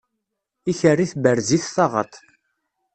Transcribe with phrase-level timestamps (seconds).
[0.71, 2.13] Ikerri tberrez-it taɣaṭ.